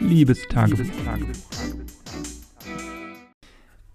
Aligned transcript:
Liebestagebuch. 0.00 0.86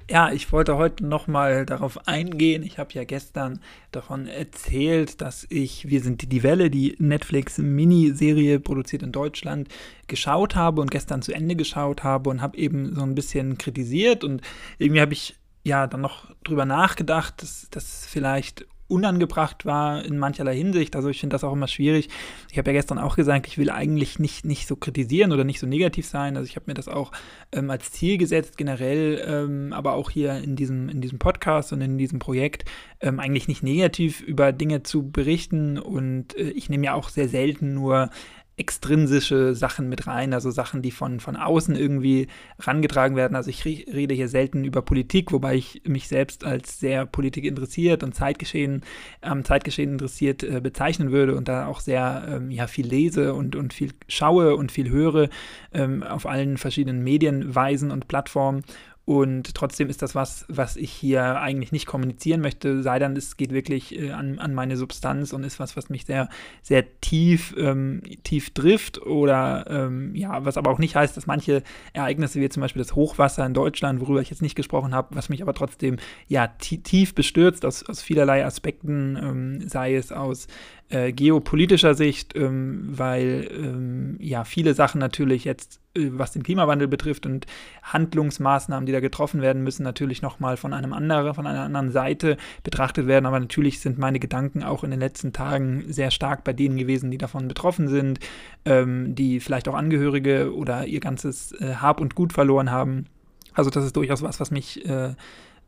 Ja, 0.09 0.31
ich 0.31 0.51
wollte 0.51 0.77
heute 0.77 1.03
nochmal 1.03 1.65
darauf 1.65 2.07
eingehen. 2.07 2.61
Ich 2.61 2.77
habe 2.77 2.93
ja 2.93 3.03
gestern 3.05 3.59
davon 3.91 4.27
erzählt, 4.27 5.19
dass 5.19 5.47
ich 5.49 5.89
Wir 5.89 6.01
sind 6.01 6.31
die 6.31 6.43
Welle, 6.43 6.69
die 6.69 6.95
Netflix-Miniserie 6.99 8.59
produziert 8.59 9.01
in 9.01 9.11
Deutschland, 9.11 9.67
geschaut 10.07 10.55
habe 10.55 10.81
und 10.81 10.91
gestern 10.91 11.23
zu 11.23 11.33
Ende 11.33 11.55
geschaut 11.55 12.03
habe 12.03 12.29
und 12.29 12.41
habe 12.41 12.55
eben 12.57 12.93
so 12.93 13.01
ein 13.01 13.15
bisschen 13.15 13.57
kritisiert 13.57 14.23
und 14.23 14.41
irgendwie 14.77 15.01
habe 15.01 15.13
ich 15.13 15.35
ja 15.63 15.87
dann 15.87 16.01
noch 16.01 16.29
drüber 16.43 16.65
nachgedacht, 16.65 17.41
dass 17.41 17.67
das 17.71 18.05
vielleicht 18.05 18.67
unangebracht 18.87 19.65
war 19.65 20.05
in 20.05 20.17
mancherlei 20.17 20.55
Hinsicht. 20.55 20.95
Also 20.95 21.09
ich 21.09 21.19
finde 21.19 21.33
das 21.33 21.43
auch 21.43 21.53
immer 21.53 21.67
schwierig. 21.67 22.09
Ich 22.51 22.57
habe 22.57 22.69
ja 22.69 22.73
gestern 22.73 22.99
auch 22.99 23.15
gesagt, 23.15 23.47
ich 23.47 23.57
will 23.57 23.69
eigentlich 23.69 24.19
nicht, 24.19 24.45
nicht 24.45 24.67
so 24.67 24.75
kritisieren 24.75 25.31
oder 25.31 25.43
nicht 25.43 25.59
so 25.59 25.67
negativ 25.67 26.05
sein. 26.05 26.37
Also 26.37 26.47
ich 26.47 26.55
habe 26.55 26.65
mir 26.67 26.75
das 26.75 26.87
auch 26.87 27.11
ähm, 27.51 27.69
als 27.69 27.91
Ziel 27.91 28.17
gesetzt, 28.17 28.57
generell, 28.57 29.23
ähm, 29.25 29.73
aber 29.73 29.93
auch 29.93 30.11
hier 30.11 30.37
in 30.37 30.55
diesem, 30.55 30.89
in 30.89 31.01
diesem 31.01 31.19
Podcast 31.19 31.73
und 31.73 31.81
in 31.81 31.97
diesem 31.97 32.19
Projekt, 32.19 32.65
ähm, 33.01 33.19
eigentlich 33.19 33.47
nicht 33.47 33.63
negativ 33.63 34.21
über 34.21 34.51
Dinge 34.51 34.83
zu 34.83 35.09
berichten. 35.09 35.79
Und 35.79 36.37
äh, 36.37 36.49
ich 36.51 36.69
nehme 36.69 36.85
ja 36.85 36.93
auch 36.93 37.09
sehr 37.09 37.27
selten 37.27 37.73
nur 37.73 38.09
extrinsische 38.57 39.53
Sachen 39.53 39.89
mit 39.89 40.07
rein, 40.07 40.33
also 40.33 40.49
Sachen, 40.49 40.81
die 40.81 40.91
von, 40.91 41.19
von 41.19 41.35
außen 41.35 41.75
irgendwie 41.75 42.27
rangetragen 42.59 43.17
werden. 43.17 43.35
Also 43.35 43.49
ich 43.49 43.65
rede 43.65 44.15
hier 44.15 44.29
selten 44.29 44.63
über 44.63 44.81
Politik, 44.81 45.33
wobei 45.33 45.55
ich 45.55 45.81
mich 45.85 46.07
selbst 46.07 46.45
als 46.45 46.79
sehr 46.79 47.05
Politik 47.05 47.43
interessiert 47.43 48.01
und 48.01 48.15
Zeitgeschehen, 48.15 48.81
ähm, 49.21 49.43
Zeitgeschehen 49.43 49.91
interessiert 49.91 50.43
äh, 50.43 50.61
bezeichnen 50.61 51.11
würde 51.11 51.35
und 51.35 51.49
da 51.49 51.67
auch 51.67 51.81
sehr 51.81 52.27
ähm, 52.29 52.49
ja, 52.49 52.67
viel 52.67 52.87
lese 52.87 53.33
und, 53.33 53.55
und 53.57 53.73
viel 53.73 53.91
schaue 54.07 54.55
und 54.55 54.71
viel 54.71 54.89
höre 54.89 55.29
ähm, 55.73 56.01
auf 56.03 56.25
allen 56.25 56.57
verschiedenen 56.57 57.03
Medienweisen 57.03 57.91
und 57.91 58.07
Plattformen. 58.07 58.63
Und 59.05 59.53
trotzdem 59.53 59.87
ist 59.89 60.01
das 60.01 60.15
was, 60.15 60.45
was 60.47 60.77
ich 60.77 60.91
hier 60.91 61.39
eigentlich 61.39 61.71
nicht 61.71 61.85
kommunizieren 61.85 62.41
möchte, 62.41 62.81
sei 62.81 62.97
denn, 62.97 63.15
es 63.15 63.37
geht 63.37 63.53
wirklich 63.53 63.97
äh, 63.99 64.11
an, 64.11 64.39
an 64.39 64.55
meine 64.55 64.77
Substanz 64.77 65.31
und 65.31 65.43
ist 65.43 65.59
was, 65.59 65.77
was 65.77 65.89
mich 65.89 66.05
sehr, 66.05 66.27
sehr 66.63 66.99
tief, 67.01 67.53
ähm, 67.55 68.01
tief 68.23 68.49
trifft. 68.49 68.99
Oder 68.99 69.65
ähm, 69.69 70.15
ja, 70.15 70.43
was 70.43 70.57
aber 70.57 70.71
auch 70.71 70.79
nicht 70.79 70.95
heißt, 70.95 71.15
dass 71.15 71.27
manche 71.27 71.61
Ereignisse, 71.93 72.41
wie 72.41 72.49
zum 72.49 72.61
Beispiel 72.61 72.81
das 72.81 72.95
Hochwasser 72.95 73.45
in 73.45 73.53
Deutschland, 73.53 74.01
worüber 74.01 74.21
ich 74.21 74.31
jetzt 74.31 74.41
nicht 74.41 74.55
gesprochen 74.55 74.95
habe, 74.95 75.15
was 75.15 75.29
mich 75.29 75.43
aber 75.43 75.53
trotzdem 75.53 75.97
ja 76.27 76.47
tief 76.47 77.13
bestürzt 77.13 77.63
aus, 77.63 77.87
aus 77.87 78.01
vielerlei 78.01 78.43
Aspekten, 78.43 79.17
ähm, 79.21 79.69
sei 79.69 79.95
es 79.95 80.11
aus 80.11 80.47
äh, 80.89 81.11
geopolitischer 81.11 81.95
Sicht, 81.95 82.35
ähm, 82.35 82.87
weil 82.89 83.47
ähm, 83.51 84.17
ja 84.19 84.43
viele 84.43 84.73
Sachen 84.73 84.99
natürlich 84.99 85.43
jetzt, 85.43 85.79
was 85.95 86.31
den 86.31 86.43
Klimawandel 86.43 86.87
betrifft 86.87 87.25
und 87.25 87.45
Handlungsmaßnahmen, 87.83 88.85
die 88.85 88.91
da 88.91 88.99
getroffen 88.99 89.41
werden 89.41 89.63
müssen, 89.63 89.83
natürlich 89.83 90.21
nochmal 90.21 90.57
von 90.57 90.73
einem 90.73 90.93
anderen, 90.93 91.33
von 91.33 91.47
einer 91.47 91.61
anderen 91.61 91.91
Seite 91.91 92.37
betrachtet 92.63 93.07
werden. 93.07 93.25
Aber 93.25 93.39
natürlich 93.39 93.79
sind 93.79 93.97
meine 93.97 94.19
Gedanken 94.19 94.63
auch 94.63 94.83
in 94.83 94.91
den 94.91 94.99
letzten 94.99 95.33
Tagen 95.33 95.85
sehr 95.87 96.11
stark 96.11 96.43
bei 96.43 96.53
denen 96.53 96.77
gewesen, 96.77 97.11
die 97.11 97.17
davon 97.17 97.47
betroffen 97.47 97.87
sind, 97.87 98.19
ähm, 98.65 99.15
die 99.15 99.39
vielleicht 99.39 99.67
auch 99.67 99.75
Angehörige 99.75 100.53
oder 100.53 100.85
ihr 100.85 100.99
ganzes 100.99 101.53
äh, 101.53 101.75
Hab 101.75 102.01
und 102.01 102.15
Gut 102.15 102.33
verloren 102.33 102.71
haben. 102.71 103.05
Also 103.53 103.69
das 103.69 103.85
ist 103.85 103.95
durchaus 103.95 104.21
was, 104.21 104.39
was 104.39 104.51
mich 104.51 104.85
äh, 104.85 105.15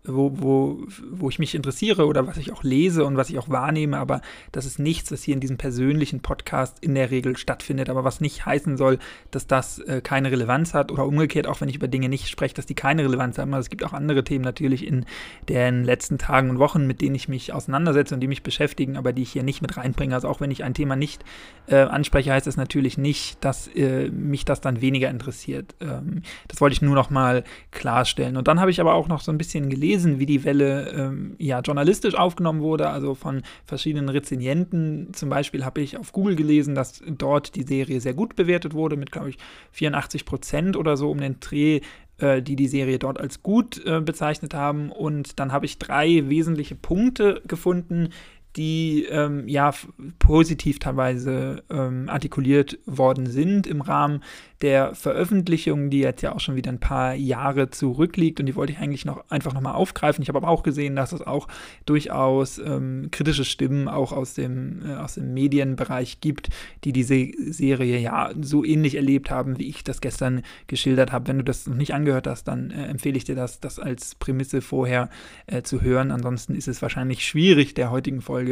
wo, 0.07 0.31
wo, 0.35 0.79
wo 1.11 1.29
ich 1.29 1.39
mich 1.39 1.53
interessiere 1.53 2.05
oder 2.05 2.27
was 2.27 2.37
ich 2.37 2.51
auch 2.53 2.63
lese 2.63 3.03
und 3.05 3.17
was 3.17 3.29
ich 3.29 3.37
auch 3.37 3.49
wahrnehme, 3.49 3.97
aber 3.97 4.21
das 4.51 4.65
ist 4.65 4.79
nichts, 4.79 5.11
was 5.11 5.23
hier 5.23 5.33
in 5.33 5.39
diesem 5.39 5.57
persönlichen 5.57 6.21
Podcast 6.21 6.77
in 6.81 6.95
der 6.95 7.11
Regel 7.11 7.37
stattfindet, 7.37 7.89
aber 7.89 8.03
was 8.03 8.21
nicht 8.21 8.45
heißen 8.45 8.77
soll, 8.77 8.99
dass 9.31 9.47
das 9.47 9.79
äh, 9.79 10.01
keine 10.01 10.31
Relevanz 10.31 10.73
hat 10.73 10.91
oder 10.91 11.05
umgekehrt, 11.05 11.47
auch 11.47 11.61
wenn 11.61 11.69
ich 11.69 11.75
über 11.75 11.87
Dinge 11.87 12.09
nicht 12.09 12.29
spreche, 12.29 12.55
dass 12.55 12.65
die 12.65 12.75
keine 12.75 13.03
Relevanz 13.03 13.37
haben. 13.37 13.53
Also 13.53 13.65
es 13.65 13.69
gibt 13.69 13.83
auch 13.83 13.93
andere 13.93 14.23
Themen 14.23 14.43
natürlich 14.45 14.85
in 14.87 15.05
den 15.49 15.83
letzten 15.83 16.17
Tagen 16.17 16.49
und 16.49 16.59
Wochen, 16.59 16.87
mit 16.87 17.01
denen 17.01 17.15
ich 17.15 17.27
mich 17.27 17.53
auseinandersetze 17.53 18.13
und 18.13 18.21
die 18.21 18.27
mich 18.27 18.43
beschäftigen, 18.43 18.95
aber 18.97 19.13
die 19.13 19.23
ich 19.23 19.31
hier 19.31 19.43
nicht 19.43 19.61
mit 19.61 19.75
reinbringe. 19.77 20.15
Also 20.15 20.29
auch 20.29 20.39
wenn 20.39 20.51
ich 20.51 20.63
ein 20.63 20.73
Thema 20.73 20.95
nicht 20.95 21.25
äh, 21.67 21.75
anspreche, 21.75 22.31
heißt 22.31 22.47
das 22.47 22.57
natürlich 22.57 22.97
nicht, 22.97 23.43
dass 23.43 23.67
äh, 23.67 24.09
mich 24.09 24.45
das 24.45 24.61
dann 24.61 24.81
weniger 24.81 25.09
interessiert. 25.09 25.75
Ähm, 25.81 26.21
das 26.47 26.61
wollte 26.61 26.73
ich 26.73 26.81
nur 26.81 26.95
noch 26.95 27.09
mal 27.09 27.43
klarstellen. 27.71 28.37
Und 28.37 28.47
dann 28.47 28.59
habe 28.59 28.71
ich 28.71 28.79
aber 28.79 28.93
auch 28.93 29.07
noch 29.07 29.21
so 29.21 29.31
ein 29.31 29.37
bisschen 29.37 29.69
gelesen, 29.69 29.86
gelesen, 29.87 30.19
wie 30.19 30.25
die 30.25 30.43
Welle 30.43 30.89
ähm, 30.91 31.35
ja, 31.37 31.61
journalistisch 31.61 32.15
aufgenommen 32.15 32.61
wurde, 32.61 32.89
also 32.89 33.15
von 33.15 33.41
verschiedenen 33.65 34.09
Rezensienten. 34.09 35.13
Zum 35.13 35.29
Beispiel 35.29 35.63
habe 35.63 35.81
ich 35.81 35.97
auf 35.97 36.11
Google 36.11 36.35
gelesen, 36.35 36.75
dass 36.75 37.01
dort 37.07 37.55
die 37.55 37.63
Serie 37.63 38.01
sehr 38.01 38.13
gut 38.13 38.35
bewertet 38.35 38.73
wurde, 38.73 38.97
mit, 38.97 39.11
glaube 39.11 39.29
ich, 39.29 39.37
84 39.71 40.25
Prozent 40.25 40.75
oder 40.75 40.97
so 40.97 41.09
um 41.09 41.19
den 41.19 41.39
Dreh 41.39 41.79
äh, 42.19 42.41
die 42.41 42.55
die 42.55 42.67
Serie 42.67 42.99
dort 42.99 43.19
als 43.19 43.43
gut 43.43 43.85
äh, 43.85 44.01
bezeichnet 44.01 44.53
haben. 44.53 44.91
Und 44.91 45.39
dann 45.39 45.51
habe 45.51 45.65
ich 45.65 45.77
drei 45.77 46.27
wesentliche 46.27 46.75
Punkte 46.75 47.41
gefunden, 47.47 48.09
die 48.57 49.05
ähm, 49.05 49.47
ja 49.47 49.71
positiv 50.19 50.79
teilweise 50.79 51.63
ähm, 51.69 52.09
artikuliert 52.09 52.79
worden 52.85 53.27
sind 53.27 53.67
im 53.67 53.81
Rahmen 53.81 54.23
der 54.61 54.95
Veröffentlichung, 54.95 55.91
die 55.91 55.99
jetzt 55.99 56.23
ja 56.23 56.33
auch 56.33 56.39
schon 56.39 56.55
wieder 56.55 56.71
ein 56.71 56.79
paar 56.79 57.13
Jahre 57.13 57.69
zurückliegt 57.69 58.39
und 58.39 58.47
die 58.47 58.55
wollte 58.55 58.73
ich 58.73 58.79
eigentlich 58.79 59.05
noch 59.05 59.23
einfach 59.29 59.53
nochmal 59.53 59.75
aufgreifen. 59.75 60.23
Ich 60.23 60.29
habe 60.29 60.39
aber 60.39 60.47
auch 60.47 60.63
gesehen, 60.63 60.95
dass 60.95 61.11
es 61.11 61.21
auch 61.21 61.47
durchaus 61.85 62.57
ähm, 62.57 63.09
kritische 63.11 63.45
Stimmen 63.45 63.87
auch 63.87 64.11
aus 64.11 64.33
dem, 64.33 64.81
äh, 64.83 64.95
aus 64.95 65.13
dem 65.13 65.33
Medienbereich 65.33 66.21
gibt, 66.21 66.49
die 66.83 66.91
diese 66.91 67.27
Serie 67.51 67.99
ja 67.99 68.31
so 68.41 68.65
ähnlich 68.65 68.95
erlebt 68.95 69.29
haben, 69.29 69.59
wie 69.59 69.67
ich 69.67 69.83
das 69.83 70.01
gestern 70.01 70.41
geschildert 70.65 71.11
habe. 71.11 71.27
Wenn 71.27 71.37
du 71.37 71.43
das 71.43 71.67
noch 71.67 71.75
nicht 71.75 71.93
angehört 71.93 72.25
hast, 72.25 72.45
dann 72.45 72.71
äh, 72.71 72.87
empfehle 72.87 73.17
ich 73.17 73.25
dir 73.25 73.35
das, 73.35 73.59
das 73.59 73.77
als 73.77 74.15
Prämisse 74.15 74.61
vorher 74.61 75.09
äh, 75.45 75.61
zu 75.61 75.81
hören. 75.81 76.09
Ansonsten 76.09 76.55
ist 76.55 76.67
es 76.67 76.81
wahrscheinlich 76.81 77.25
schwierig, 77.27 77.75
der 77.75 77.91
heutigen 77.91 78.21
Folge 78.21 78.46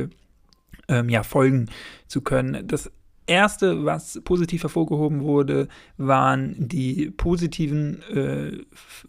ähm, 0.88 1.10
ja, 1.10 1.24
folgen 1.24 1.70
zu 2.08 2.22
können. 2.22 2.68
Das 2.68 2.92
erste, 3.28 3.86
was 3.86 4.22
positiv 4.24 4.64
hervorgehoben 4.64 5.24
wurde, 5.24 5.68
waren 5.98 6.56
die 6.58 7.12
positiven 7.12 8.02
äh, 8.14 8.48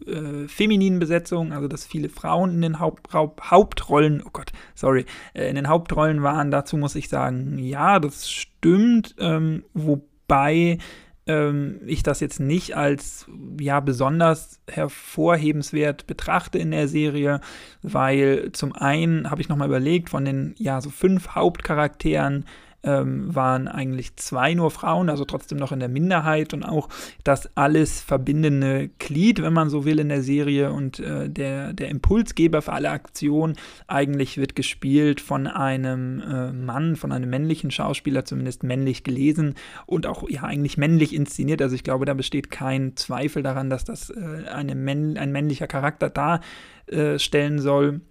äh, 0.09 0.47
femininen 0.47 0.99
Besetzungen, 0.99 1.51
also 1.53 1.67
dass 1.67 1.85
viele 1.85 2.09
Frauen 2.09 2.55
in 2.55 2.61
den 2.61 2.79
Haupt, 2.79 3.13
Haupt, 3.13 3.51
Hauptrollen, 3.51 4.23
oh 4.25 4.29
Gott, 4.31 4.51
sorry, 4.75 5.05
äh, 5.33 5.49
in 5.49 5.55
den 5.55 5.67
Hauptrollen 5.67 6.23
waren. 6.23 6.51
Dazu 6.51 6.77
muss 6.77 6.95
ich 6.95 7.09
sagen, 7.09 7.57
ja, 7.59 7.99
das 7.99 8.29
stimmt, 8.29 9.15
ähm, 9.19 9.63
wobei 9.73 10.79
ähm, 11.27 11.81
ich 11.85 12.03
das 12.03 12.19
jetzt 12.19 12.39
nicht 12.39 12.75
als 12.75 13.27
ja 13.59 13.79
besonders 13.79 14.59
hervorhebenswert 14.69 16.07
betrachte 16.07 16.57
in 16.57 16.71
der 16.71 16.87
Serie, 16.87 17.41
weil 17.81 18.51
zum 18.53 18.73
einen 18.73 19.29
habe 19.29 19.41
ich 19.41 19.49
nochmal 19.49 19.67
überlegt, 19.67 20.09
von 20.09 20.25
den 20.25 20.55
ja 20.57 20.81
so 20.81 20.89
fünf 20.89 21.29
Hauptcharakteren 21.29 22.45
ähm, 22.83 23.33
waren 23.35 23.67
eigentlich 23.67 24.15
zwei 24.15 24.53
nur 24.53 24.71
Frauen, 24.71 25.09
also 25.09 25.25
trotzdem 25.25 25.57
noch 25.57 25.71
in 25.71 25.79
der 25.79 25.89
Minderheit 25.89 26.53
und 26.53 26.63
auch 26.63 26.89
das 27.23 27.49
alles 27.55 28.01
verbindende 28.01 28.89
Glied, 28.99 29.41
wenn 29.41 29.53
man 29.53 29.69
so 29.69 29.85
will, 29.85 29.99
in 29.99 30.09
der 30.09 30.21
Serie 30.21 30.71
und 30.71 30.99
äh, 30.99 31.29
der, 31.29 31.73
der 31.73 31.89
Impulsgeber 31.89 32.61
für 32.61 32.73
alle 32.73 32.91
Aktionen 32.91 33.55
eigentlich 33.87 34.37
wird 34.37 34.55
gespielt 34.55 35.21
von 35.21 35.47
einem 35.47 36.21
äh, 36.21 36.51
Mann, 36.51 36.95
von 36.95 37.11
einem 37.11 37.29
männlichen 37.29 37.71
Schauspieler, 37.71 38.25
zumindest 38.25 38.63
männlich 38.63 39.03
gelesen 39.03 39.55
und 39.85 40.05
auch 40.05 40.29
ja 40.29 40.43
eigentlich 40.43 40.77
männlich 40.77 41.13
inszeniert. 41.13 41.61
Also 41.61 41.75
ich 41.75 41.83
glaube, 41.83 42.05
da 42.05 42.13
besteht 42.13 42.51
kein 42.51 42.95
Zweifel 42.95 43.43
daran, 43.43 43.69
dass 43.69 43.83
das 43.83 44.09
äh, 44.09 44.47
eine 44.49 44.75
Männ 44.75 45.17
ein 45.17 45.31
männlicher 45.31 45.67
Charakter 45.67 46.09
darstellen 46.09 47.59
soll. 47.59 48.01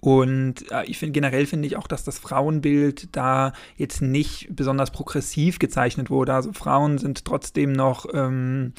Und 0.00 0.70
äh, 0.70 0.84
ich 0.84 0.98
finde 0.98 1.12
generell 1.12 1.46
finde 1.46 1.66
ich 1.66 1.76
auch, 1.76 1.86
dass 1.86 2.04
das 2.04 2.18
Frauenbild 2.18 3.08
da 3.12 3.52
jetzt 3.76 4.02
nicht 4.02 4.48
besonders 4.50 4.90
progressiv 4.90 5.58
gezeichnet 5.58 6.10
wurde. 6.10 6.34
Also 6.34 6.52
Frauen 6.52 6.98
sind 6.98 7.24
trotzdem 7.24 7.72
noch 7.72 8.06
ähm, 8.12 8.72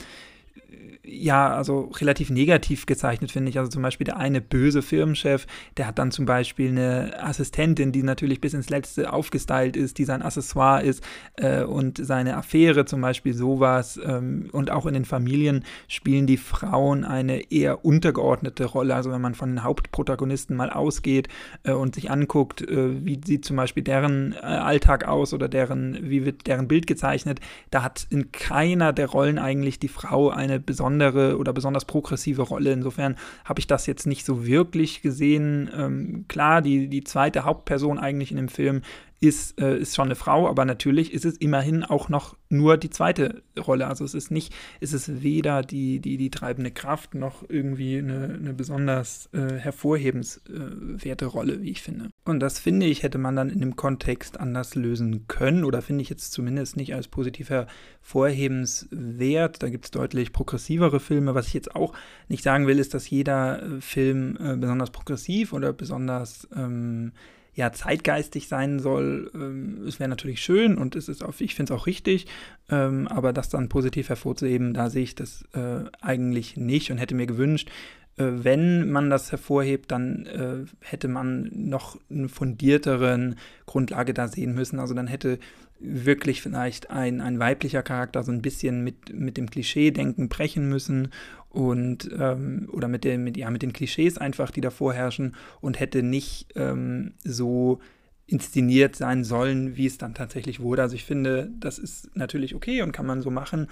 ja, 1.07 1.53
also 1.53 1.91
relativ 1.97 2.29
negativ 2.29 2.85
gezeichnet, 2.85 3.31
finde 3.31 3.49
ich. 3.49 3.57
Also 3.57 3.69
zum 3.69 3.81
Beispiel 3.81 4.05
der 4.05 4.17
eine 4.17 4.41
böse 4.41 4.81
Firmenchef, 4.81 5.45
der 5.77 5.87
hat 5.87 5.99
dann 5.99 6.11
zum 6.11 6.25
Beispiel 6.25 6.69
eine 6.69 7.13
Assistentin, 7.21 7.91
die 7.91 8.03
natürlich 8.03 8.41
bis 8.41 8.53
ins 8.53 8.69
Letzte 8.69 9.11
aufgestylt 9.11 9.77
ist, 9.77 9.97
die 9.97 10.05
sein 10.05 10.21
Accessoire 10.21 10.83
ist 10.83 11.03
äh, 11.37 11.63
und 11.63 12.03
seine 12.03 12.37
Affäre 12.37 12.85
zum 12.85 13.01
Beispiel 13.01 13.33
sowas. 13.33 13.99
Ähm, 14.03 14.49
und 14.51 14.71
auch 14.71 14.85
in 14.85 14.93
den 14.93 15.05
Familien 15.05 15.63
spielen 15.87 16.27
die 16.27 16.37
Frauen 16.37 17.03
eine 17.03 17.51
eher 17.51 17.85
untergeordnete 17.85 18.65
Rolle. 18.65 18.95
Also 18.95 19.11
wenn 19.11 19.21
man 19.21 19.35
von 19.35 19.49
den 19.49 19.63
Hauptprotagonisten 19.63 20.55
mal 20.55 20.69
ausgeht 20.69 21.27
äh, 21.63 21.71
und 21.71 21.95
sich 21.95 22.11
anguckt, 22.11 22.61
äh, 22.61 23.05
wie 23.05 23.21
sieht 23.23 23.45
zum 23.45 23.55
Beispiel 23.55 23.83
deren 23.83 24.33
äh, 24.33 24.37
Alltag 24.37 25.07
aus 25.07 25.33
oder 25.33 25.47
deren, 25.47 26.09
wie 26.09 26.25
wird 26.25 26.47
deren 26.47 26.67
Bild 26.67 26.87
gezeichnet, 26.87 27.39
da 27.71 27.83
hat 27.83 28.07
in 28.09 28.31
keiner 28.31 28.93
der 28.93 29.07
Rollen 29.07 29.37
eigentlich 29.37 29.79
die 29.79 29.87
Frau 29.87 30.29
eine 30.29 30.59
besondere 30.59 30.94
besondere 30.97 31.37
oder 31.37 31.53
besonders 31.53 31.85
progressive 31.85 32.41
Rolle. 32.41 32.71
Insofern 32.71 33.15
habe 33.43 33.59
ich 33.59 33.67
das 33.67 33.85
jetzt 33.87 34.07
nicht 34.07 34.25
so 34.25 34.45
wirklich 34.45 35.01
gesehen. 35.01 35.69
Ähm, 35.75 36.25
klar, 36.27 36.61
die, 36.61 36.87
die 36.87 37.03
zweite 37.03 37.45
Hauptperson 37.45 37.99
eigentlich 37.99 38.31
in 38.31 38.37
dem 38.37 38.49
Film, 38.49 38.81
ist, 39.19 39.59
äh, 39.59 39.77
ist 39.77 39.95
schon 39.95 40.05
eine 40.05 40.15
Frau, 40.15 40.49
aber 40.49 40.65
natürlich 40.65 41.13
ist 41.13 41.25
es 41.25 41.37
immerhin 41.37 41.83
auch 41.83 42.09
noch 42.09 42.35
nur 42.49 42.77
die 42.77 42.89
zweite 42.89 43.43
Rolle. 43.57 43.87
Also 43.87 44.03
es 44.03 44.13
ist 44.13 44.29
nicht, 44.29 44.53
es 44.81 44.91
ist 44.93 45.23
weder 45.23 45.61
die, 45.61 45.99
die, 45.99 46.17
die 46.17 46.29
treibende 46.29 46.71
Kraft 46.71 47.15
noch 47.15 47.43
irgendwie 47.47 47.97
eine, 47.97 48.37
eine 48.39 48.53
besonders 48.53 49.29
äh, 49.33 49.57
hervorhebenswerte 49.57 51.25
Rolle, 51.25 51.61
wie 51.61 51.71
ich 51.71 51.81
finde. 51.81 52.09
Und 52.25 52.41
das 52.41 52.59
finde 52.59 52.85
ich, 52.85 53.03
hätte 53.03 53.17
man 53.17 53.35
dann 53.35 53.49
in 53.49 53.59
dem 53.59 53.75
Kontext 53.75 54.39
anders 54.39 54.75
lösen 54.75 55.27
können 55.27 55.63
oder 55.63 55.81
finde 55.81 56.01
ich 56.01 56.09
jetzt 56.09 56.33
zumindest 56.33 56.77
nicht 56.77 56.93
als 56.93 57.07
positiv 57.07 57.49
hervorhebenswert. 57.49 59.63
Da 59.63 59.69
gibt 59.69 59.85
es 59.85 59.91
deutlich 59.91 60.33
progressivere 60.33 60.99
Filme. 60.99 61.35
Was 61.35 61.47
ich 61.47 61.53
jetzt 61.53 61.75
auch 61.75 61.93
nicht 62.27 62.43
sagen 62.43 62.67
will, 62.67 62.79
ist, 62.79 62.93
dass 62.93 63.09
jeder 63.09 63.63
äh, 63.63 63.81
Film 63.81 64.37
äh, 64.39 64.55
besonders 64.57 64.91
progressiv 64.91 65.53
oder 65.53 65.73
besonders 65.73 66.47
ähm, 66.55 67.13
ja, 67.55 67.71
zeitgeistig 67.71 68.47
sein 68.47 68.79
soll, 68.79 69.31
ähm, 69.33 69.83
es 69.87 69.99
wäre 69.99 70.09
natürlich 70.09 70.41
schön 70.41 70.77
und 70.77 70.95
es 70.95 71.07
ist 71.07 71.23
auch, 71.23 71.33
ich 71.39 71.55
finde 71.55 71.73
es 71.73 71.79
auch 71.79 71.87
richtig, 71.87 72.27
ähm, 72.69 73.07
aber 73.07 73.33
das 73.33 73.49
dann 73.49 73.69
positiv 73.69 74.09
hervorzuheben, 74.09 74.73
da 74.73 74.89
sehe 74.89 75.03
ich 75.03 75.15
das 75.15 75.45
äh, 75.53 75.85
eigentlich 76.01 76.57
nicht 76.57 76.91
und 76.91 76.97
hätte 76.97 77.15
mir 77.15 77.27
gewünscht, 77.27 77.69
äh, 78.17 78.25
wenn 78.27 78.91
man 78.91 79.09
das 79.09 79.31
hervorhebt, 79.31 79.91
dann 79.91 80.25
äh, 80.25 80.65
hätte 80.81 81.07
man 81.07 81.49
noch 81.53 81.97
eine 82.09 82.29
fundierteren 82.29 83.35
Grundlage 83.65 84.13
da 84.13 84.27
sehen 84.27 84.53
müssen. 84.53 84.79
Also 84.79 84.93
dann 84.93 85.07
hätte 85.07 85.39
wirklich 85.87 86.41
vielleicht 86.41 86.89
ein, 86.89 87.21
ein 87.21 87.39
weiblicher 87.39 87.83
Charakter 87.83 88.23
so 88.23 88.31
ein 88.31 88.41
bisschen 88.41 88.83
mit, 88.83 89.13
mit 89.13 89.37
dem 89.37 89.49
Klischee-Denken 89.49 90.29
brechen 90.29 90.69
müssen 90.69 91.09
und 91.49 92.09
ähm, 92.17 92.67
oder 92.71 92.87
mit, 92.87 93.03
dem, 93.03 93.23
mit, 93.23 93.37
ja, 93.37 93.49
mit 93.49 93.61
den 93.61 93.73
Klischees 93.73 94.17
einfach, 94.17 94.51
die 94.51 94.61
da 94.61 94.69
vorherrschen 94.69 95.35
und 95.61 95.79
hätte 95.79 96.03
nicht 96.03 96.47
ähm, 96.55 97.13
so 97.23 97.79
inszeniert 98.27 98.95
sein 98.95 99.23
sollen, 99.23 99.77
wie 99.77 99.85
es 99.85 99.97
dann 99.97 100.13
tatsächlich 100.13 100.59
wurde. 100.59 100.81
Also 100.81 100.95
ich 100.95 101.05
finde, 101.05 101.51
das 101.59 101.77
ist 101.77 102.15
natürlich 102.15 102.55
okay 102.55 102.81
und 102.81 102.91
kann 102.91 103.05
man 103.05 103.21
so 103.21 103.31
machen, 103.31 103.67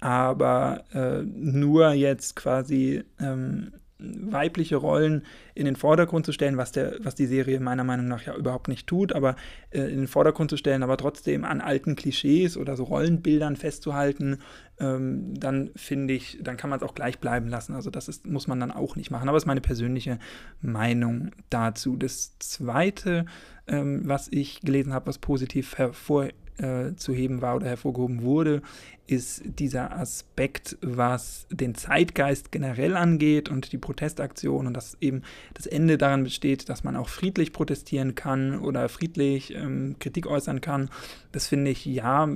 aber 0.00 0.84
äh, 0.92 1.22
nur 1.22 1.92
jetzt 1.92 2.36
quasi 2.36 3.02
ähm, 3.18 3.72
weibliche 4.20 4.76
Rollen 4.76 5.24
in 5.54 5.64
den 5.64 5.76
Vordergrund 5.76 6.26
zu 6.26 6.32
stellen, 6.32 6.56
was, 6.56 6.72
der, 6.72 6.96
was 7.00 7.14
die 7.14 7.26
Serie 7.26 7.60
meiner 7.60 7.84
Meinung 7.84 8.08
nach 8.08 8.22
ja 8.22 8.34
überhaupt 8.34 8.68
nicht 8.68 8.86
tut, 8.86 9.12
aber 9.12 9.36
äh, 9.70 9.80
in 9.80 9.98
den 9.98 10.06
Vordergrund 10.08 10.50
zu 10.50 10.56
stellen, 10.56 10.82
aber 10.82 10.96
trotzdem 10.96 11.44
an 11.44 11.60
alten 11.60 11.96
Klischees 11.96 12.56
oder 12.56 12.76
so 12.76 12.84
Rollenbildern 12.84 13.56
festzuhalten, 13.56 14.38
ähm, 14.80 15.34
dann 15.38 15.70
finde 15.76 16.14
ich, 16.14 16.38
dann 16.42 16.56
kann 16.56 16.70
man 16.70 16.78
es 16.78 16.82
auch 16.82 16.94
gleich 16.94 17.18
bleiben 17.18 17.48
lassen. 17.48 17.74
Also 17.74 17.90
das 17.90 18.08
ist, 18.08 18.26
muss 18.26 18.46
man 18.46 18.60
dann 18.60 18.70
auch 18.70 18.96
nicht 18.96 19.10
machen. 19.10 19.28
Aber 19.28 19.36
das 19.36 19.44
ist 19.44 19.48
meine 19.48 19.60
persönliche 19.60 20.18
Meinung 20.60 21.30
dazu. 21.50 21.96
Das 21.96 22.38
Zweite, 22.38 23.26
ähm, 23.66 24.02
was 24.04 24.28
ich 24.30 24.60
gelesen 24.60 24.92
habe, 24.92 25.06
was 25.06 25.18
positiv 25.18 25.78
hervor 25.78 26.28
äh, 26.58 26.94
zu 26.96 27.12
heben 27.12 27.42
war 27.42 27.56
oder 27.56 27.66
hervorgehoben 27.66 28.22
wurde, 28.22 28.62
ist 29.06 29.42
dieser 29.44 29.96
Aspekt, 29.96 30.78
was 30.80 31.46
den 31.50 31.74
Zeitgeist 31.74 32.52
generell 32.52 32.96
angeht 32.96 33.48
und 33.48 33.72
die 33.72 33.78
Protestaktion 33.78 34.66
und 34.66 34.74
dass 34.74 34.96
eben 35.00 35.22
das 35.52 35.66
Ende 35.66 35.98
daran 35.98 36.24
besteht, 36.24 36.68
dass 36.68 36.84
man 36.84 36.96
auch 36.96 37.08
friedlich 37.08 37.52
protestieren 37.52 38.14
kann 38.14 38.58
oder 38.60 38.88
friedlich 38.88 39.54
ähm, 39.54 39.96
Kritik 39.98 40.26
äußern 40.26 40.60
kann. 40.60 40.90
Das 41.32 41.48
finde 41.48 41.70
ich 41.70 41.84
ja 41.84 42.28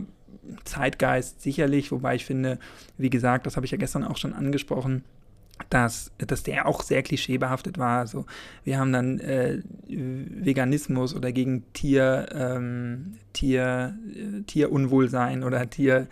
Zeitgeist 0.64 1.40
sicherlich, 1.42 1.90
wobei 1.92 2.14
ich 2.14 2.24
finde, 2.24 2.58
wie 2.96 3.10
gesagt, 3.10 3.46
das 3.46 3.56
habe 3.56 3.66
ich 3.66 3.72
ja 3.72 3.78
gestern 3.78 4.04
auch 4.04 4.16
schon 4.16 4.32
angesprochen, 4.32 5.04
dass, 5.70 6.12
dass 6.18 6.42
der 6.42 6.66
auch 6.66 6.82
sehr 6.82 7.02
klischeebehaftet 7.02 7.78
war. 7.78 8.00
Also 8.00 8.26
wir 8.64 8.78
haben 8.78 8.92
dann 8.92 9.18
äh, 9.20 9.62
Veganismus 9.86 11.14
oder 11.14 11.32
gegen 11.32 11.64
Tier, 11.72 12.28
ähm, 12.32 13.18
Tier, 13.32 13.96
äh, 14.14 14.42
Tierunwohlsein 14.42 15.42
oder 15.44 15.68
Tier, 15.68 16.08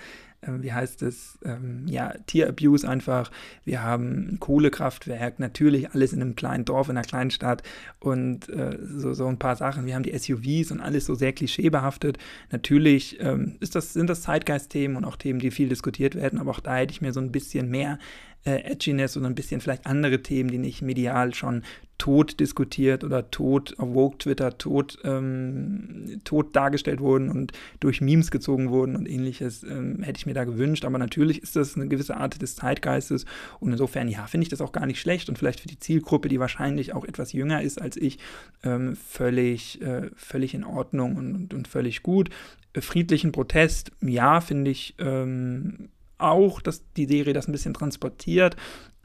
äh, 0.47 0.63
wie 0.63 0.73
heißt 0.73 1.03
es, 1.03 1.39
ähm, 1.45 1.87
ja, 1.87 2.15
Tierabuse 2.27 2.89
einfach. 2.89 3.31
Wir 3.65 3.83
haben 3.83 4.35
ein 4.35 4.41
Kohlekraftwerk, 4.41 5.39
natürlich 5.39 5.91
alles 5.93 6.13
in 6.13 6.23
einem 6.23 6.37
kleinen 6.37 6.65
Dorf, 6.65 6.89
in 6.89 6.97
einer 6.97 7.07
kleinen 7.07 7.31
Stadt 7.31 7.63
und 8.01 8.49
äh, 8.49 8.79
so, 8.83 9.13
so 9.15 9.27
ein 9.27 9.39
paar 9.39 9.57
Sachen. 9.57 9.87
Wir 9.87 9.95
haben 9.95 10.03
die 10.03 10.17
SUVs 10.17 10.71
und 10.71 10.81
alles 10.81 11.07
so 11.07 11.15
sehr 11.15 11.33
klischeebehaftet. 11.33 12.19
Natürlich 12.51 13.19
ähm, 13.21 13.57
ist 13.61 13.75
das, 13.75 13.93
sind 13.93 14.11
das 14.11 14.23
Zeitgeistthemen 14.23 14.97
und 14.97 15.05
auch 15.05 15.17
Themen, 15.17 15.39
die 15.39 15.51
viel 15.51 15.69
diskutiert 15.69 16.15
werden, 16.15 16.39
aber 16.39 16.51
auch 16.51 16.61
da 16.61 16.77
hätte 16.77 16.93
ich 16.93 17.01
mir 17.01 17.13
so 17.13 17.21
ein 17.21 17.33
bisschen 17.33 17.71
mehr 17.71 17.99
äh, 18.47 18.63
Edginess 18.63 19.17
und 19.17 19.27
ein 19.27 19.35
bisschen 19.35 19.61
vielleicht 19.61 19.87
andere 19.87 20.23
Themen, 20.23 20.51
die 20.51 20.59
nicht 20.59 20.81
medial 20.81 21.35
schon 21.35 21.63
tot 21.99 22.39
diskutiert 22.41 23.05
oder 23.05 23.31
tot 23.31 23.75
auf 23.79 23.95
Woke 23.95 24.19
Twitter 24.19 24.57
tot, 24.59 24.99
ähm, 25.03 26.21
tot 26.25 26.55
dargestellt 26.55 27.01
wurden 27.01 27.31
und 27.31 27.53
durch 27.81 28.01
Memes 28.01 28.31
gezogen 28.31 28.71
wurden 28.71 28.97
und 28.97 29.09
ähnliches, 29.09 29.63
ähm, 29.65 30.03
hätte 30.03 30.19
ich 30.19 30.27
mir 30.27 30.35
da 30.35 30.45
gewünscht. 30.45 30.85
Aber 30.85 30.99
natürlich 30.99 31.43
ist 31.43 31.57
das 31.57 31.75
eine 31.75 31.89
gewisse 31.89 32.17
Art 32.17 32.41
des 32.41 32.55
Zeitgeistes 32.55 33.25
und 33.61 33.73
insofern, 33.73 34.09
ja, 34.09 34.27
finde 34.27 34.43
ich 34.45 34.51
das 34.51 34.61
auch 34.61 34.73
gar 34.73 34.87
nicht 34.87 35.01
schlecht 35.01 35.29
und 35.29 35.39
vielleicht 35.39 35.61
für 35.61 35.69
die 35.69 35.79
Zielgruppe, 35.79 36.29
die 36.29 36.39
wahrscheinlich 36.39 36.93
auch 36.93 37.05
etwas 37.05 37.33
jünger 37.33 37.63
ist 37.63 37.81
als 37.81 37.97
ich, 37.97 38.19
ähm, 38.63 38.95
völlig, 38.95 39.81
äh, 39.83 40.11
völlig 40.15 40.55
in 40.55 40.65
Ordnung 40.65 41.17
und, 41.17 41.35
und, 41.35 41.55
und 41.55 41.69
völlig 41.69 42.03
gut. 42.03 42.29
friedlichen 42.79 43.33
Protest, 43.33 43.91
ja, 44.03 44.43
finde 44.43 44.71
ich 44.71 44.95
ähm, 44.99 45.89
auch, 46.19 46.61
dass 46.61 46.83
die 46.95 47.07
Serie 47.07 47.33
das 47.33 47.49
ein 47.49 47.53
bisschen 47.53 47.75
transportiert. 47.75 48.57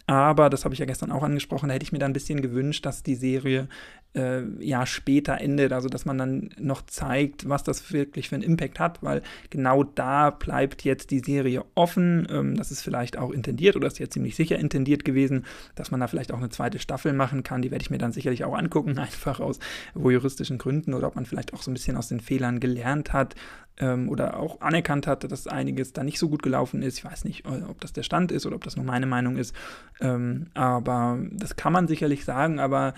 Aber, 0.08 0.50
das 0.50 0.66
habe 0.66 0.74
ich 0.74 0.80
ja 0.80 0.86
gestern 0.86 1.12
auch 1.12 1.24
angesprochen, 1.24 1.70
da 1.70 1.76
hätte 1.76 1.84
ich 1.84 1.92
mir 1.92 2.00
dann 2.00 2.12
ein 2.12 2.14
bisschen 2.14 2.42
gewünscht, 2.42 2.86
dass 2.86 3.04
die 3.04 3.16
Serie 3.16 3.70
äh, 4.16 4.42
ja 4.60 4.86
später 4.86 5.40
endet, 5.40 5.74
also 5.74 5.88
dass 5.88 6.06
man 6.06 6.18
dann 6.18 6.50
noch 6.60 6.82
zeigt, 6.82 7.48
was 7.48 7.64
das 7.64 7.92
wirklich 7.94 8.30
für 8.30 8.36
einen 8.36 8.44
Impact 8.44 8.80
hat, 8.80 9.02
weil 9.02 9.22
genau 9.50 9.84
da 9.84 10.30
bleibt 10.30 10.84
jetzt 10.84 11.12
die 11.12 11.20
Serie 11.20 11.64
offen. 11.76 12.28
Ähm, 12.30 12.56
das 12.56 12.72
ist 12.72 12.82
vielleicht 12.82 13.18
auch 13.18 13.32
intendiert 13.32 13.76
oder 13.76 13.88
ist 13.88 14.00
ja 14.00 14.10
ziemlich 14.10 14.36
sicher 14.36 14.60
intendiert 14.60 15.06
gewesen, 15.06 15.46
dass 15.76 15.92
man 15.92 16.00
da 16.00 16.08
vielleicht 16.08 16.32
auch 16.34 16.40
eine 16.40 16.50
zweite 16.50 16.80
Staffel 16.80 17.14
machen 17.14 17.44
kann. 17.44 17.62
Die 17.62 17.72
werde 17.72 17.84
ich 17.84 17.90
mir 17.90 17.98
dann 17.98 18.12
sicherlich 18.12 18.44
auch 18.44 18.58
angucken, 18.58 18.98
einfach 19.00 19.40
aus 19.40 19.60
juristischen 19.96 20.58
Gründen 20.58 20.94
oder 20.94 21.08
ob 21.08 21.16
man 21.16 21.26
vielleicht 21.26 21.54
auch 21.54 21.62
so 21.62 21.72
ein 21.72 21.74
bisschen 21.74 21.98
aus 21.98 22.10
den 22.10 22.20
Fehlern 22.20 22.60
gelernt 22.60 23.14
hat 23.14 23.36
ähm, 23.78 24.10
oder 24.10 24.38
auch 24.38 24.62
anerkannt 24.62 25.08
hat, 25.08 25.30
dass 25.30 25.48
einiges 25.48 25.94
da 25.94 26.04
nicht 26.04 26.20
so 26.20 26.30
gut 26.30 26.44
gelaufen 26.44 26.82
ist. 26.82 26.98
Ich 26.98 27.06
weiß 27.06 27.26
nicht, 27.26 27.46
äh, 27.46 27.64
ob 27.68 27.80
das 27.82 27.94
der 27.94 28.04
Stand 28.04 28.32
ist 28.32 28.46
oder 28.46 28.56
ob 28.56 28.64
das 28.64 28.76
nur 28.76 28.86
meine 28.86 29.06
Meinung 29.06 29.38
ist. 29.38 29.56
Ähm, 30.00 30.48
aber 30.54 31.20
das 31.32 31.56
kann 31.56 31.74
man 31.74 31.88
sicherlich 31.88 32.26
sagen, 32.26 32.60
aber 32.60 32.94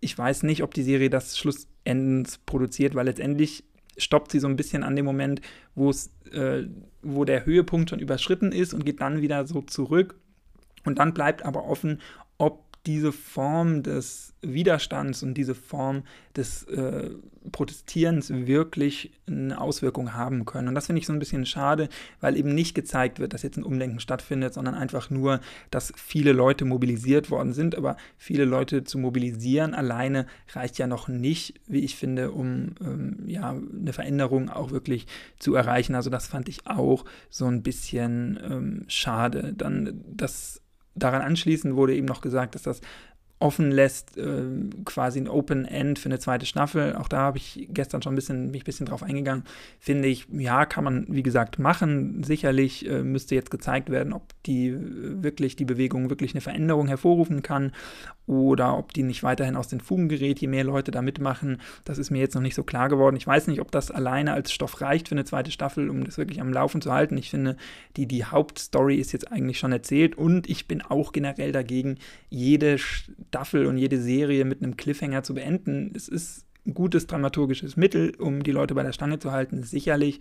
ich 0.00 0.16
weiß 0.16 0.42
nicht, 0.44 0.62
ob 0.62 0.74
die 0.74 0.82
Serie 0.82 1.10
das 1.10 1.38
schlussendlich 1.38 2.44
produziert, 2.46 2.94
weil 2.94 3.06
letztendlich 3.06 3.64
stoppt 3.96 4.32
sie 4.32 4.40
so 4.40 4.48
ein 4.48 4.56
bisschen 4.56 4.82
an 4.82 4.96
dem 4.96 5.04
Moment, 5.04 5.40
wo 5.74 5.90
es, 5.90 6.10
äh, 6.32 6.64
wo 7.02 7.24
der 7.24 7.44
Höhepunkt 7.44 7.90
schon 7.90 7.98
überschritten 7.98 8.52
ist 8.52 8.72
und 8.72 8.84
geht 8.84 9.00
dann 9.00 9.20
wieder 9.20 9.46
so 9.46 9.62
zurück. 9.62 10.18
Und 10.84 10.98
dann 10.98 11.12
bleibt 11.12 11.44
aber 11.44 11.64
offen, 11.64 12.00
diese 12.86 13.12
Form 13.12 13.82
des 13.82 14.32
Widerstands 14.42 15.22
und 15.22 15.34
diese 15.34 15.54
Form 15.54 16.02
des 16.34 16.64
äh, 16.64 17.10
Protestierens 17.52 18.30
wirklich 18.30 19.12
eine 19.26 19.60
Auswirkung 19.60 20.14
haben 20.14 20.46
können. 20.46 20.68
Und 20.68 20.74
das 20.74 20.86
finde 20.86 21.00
ich 21.00 21.06
so 21.06 21.12
ein 21.12 21.18
bisschen 21.18 21.44
schade, 21.44 21.88
weil 22.20 22.36
eben 22.36 22.54
nicht 22.54 22.74
gezeigt 22.74 23.18
wird, 23.18 23.34
dass 23.34 23.42
jetzt 23.42 23.58
ein 23.58 23.64
Umdenken 23.64 24.00
stattfindet, 24.00 24.54
sondern 24.54 24.74
einfach 24.74 25.10
nur, 25.10 25.40
dass 25.70 25.92
viele 25.96 26.32
Leute 26.32 26.64
mobilisiert 26.64 27.30
worden 27.30 27.52
sind. 27.52 27.76
Aber 27.76 27.96
viele 28.16 28.44
Leute 28.44 28.84
zu 28.84 28.98
mobilisieren 28.98 29.74
alleine 29.74 30.26
reicht 30.52 30.78
ja 30.78 30.86
noch 30.86 31.08
nicht, 31.08 31.60
wie 31.66 31.80
ich 31.80 31.96
finde, 31.96 32.30
um 32.30 32.74
ähm, 32.80 33.24
ja, 33.26 33.50
eine 33.50 33.92
Veränderung 33.92 34.48
auch 34.48 34.70
wirklich 34.70 35.06
zu 35.38 35.54
erreichen. 35.54 35.94
Also 35.94 36.08
das 36.08 36.26
fand 36.26 36.48
ich 36.48 36.66
auch 36.66 37.04
so 37.28 37.46
ein 37.46 37.62
bisschen 37.62 38.38
ähm, 38.42 38.84
schade. 38.88 39.52
Dann 39.54 40.02
das 40.06 40.62
daran 40.94 41.22
anschließend 41.22 41.76
wurde 41.76 41.94
eben 41.94 42.06
noch 42.06 42.20
gesagt, 42.20 42.54
dass 42.54 42.62
das 42.62 42.80
offen 43.40 43.70
lässt, 43.70 44.18
äh, 44.18 44.42
quasi 44.84 45.18
ein 45.18 45.28
Open 45.28 45.64
End 45.64 45.98
für 45.98 46.10
eine 46.10 46.18
zweite 46.18 46.44
Staffel. 46.44 46.94
Auch 46.94 47.08
da 47.08 47.18
habe 47.18 47.38
ich 47.38 47.68
gestern 47.70 48.02
schon 48.02 48.12
ein 48.12 48.16
bisschen, 48.16 48.50
mich 48.50 48.62
ein 48.62 48.64
bisschen 48.64 48.86
drauf 48.86 49.02
eingegangen. 49.02 49.44
Finde 49.78 50.08
ich, 50.08 50.26
ja, 50.30 50.66
kann 50.66 50.84
man, 50.84 51.06
wie 51.08 51.22
gesagt, 51.22 51.58
machen. 51.58 52.22
Sicherlich 52.22 52.86
äh, 52.88 53.02
müsste 53.02 53.34
jetzt 53.34 53.50
gezeigt 53.50 53.88
werden, 53.88 54.12
ob 54.12 54.22
die 54.44 54.76
wirklich, 54.78 55.56
die 55.56 55.64
Bewegung 55.64 56.10
wirklich 56.10 56.34
eine 56.34 56.42
Veränderung 56.42 56.86
hervorrufen 56.86 57.42
kann 57.42 57.72
oder 58.26 58.78
ob 58.78 58.92
die 58.92 59.02
nicht 59.02 59.22
weiterhin 59.22 59.56
aus 59.56 59.68
den 59.68 59.80
Fugen 59.80 60.08
gerät, 60.08 60.38
je 60.38 60.46
mehr 60.46 60.62
Leute 60.62 60.90
da 60.90 61.02
mitmachen. 61.02 61.60
Das 61.84 61.98
ist 61.98 62.10
mir 62.10 62.20
jetzt 62.20 62.34
noch 62.34 62.42
nicht 62.42 62.54
so 62.54 62.62
klar 62.62 62.88
geworden. 62.88 63.16
Ich 63.16 63.26
weiß 63.26 63.48
nicht, 63.48 63.60
ob 63.60 63.72
das 63.72 63.90
alleine 63.90 64.34
als 64.34 64.52
Stoff 64.52 64.80
reicht 64.80 65.08
für 65.08 65.16
eine 65.16 65.24
zweite 65.24 65.50
Staffel, 65.50 65.90
um 65.90 66.04
das 66.04 66.18
wirklich 66.18 66.40
am 66.40 66.52
Laufen 66.52 66.80
zu 66.80 66.92
halten. 66.92 67.16
Ich 67.16 67.30
finde, 67.30 67.56
die, 67.96 68.06
die 68.06 68.24
Hauptstory 68.24 68.96
ist 68.96 69.12
jetzt 69.12 69.32
eigentlich 69.32 69.58
schon 69.58 69.72
erzählt 69.72 70.16
und 70.16 70.48
ich 70.48 70.68
bin 70.68 70.82
auch 70.82 71.12
generell 71.12 71.52
dagegen, 71.52 71.96
jede 72.28 72.78
Staffel 73.30 73.66
und 73.66 73.78
jede 73.78 74.00
Serie 74.00 74.44
mit 74.44 74.60
einem 74.60 74.76
Cliffhanger 74.76 75.22
zu 75.22 75.34
beenden. 75.34 75.92
Es 75.94 76.08
ist 76.08 76.46
ein 76.66 76.74
gutes 76.74 77.06
dramaturgisches 77.06 77.76
Mittel, 77.76 78.12
um 78.18 78.42
die 78.42 78.50
Leute 78.50 78.74
bei 78.74 78.82
der 78.82 78.92
Stange 78.92 79.20
zu 79.20 79.30
halten, 79.30 79.62
sicherlich. 79.62 80.18